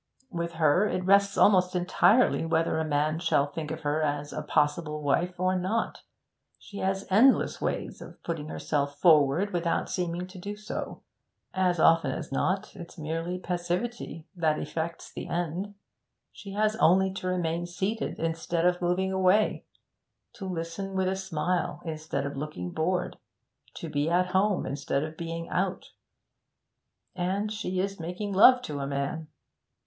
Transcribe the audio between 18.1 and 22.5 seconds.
instead of moving away; to listen with a smile instead of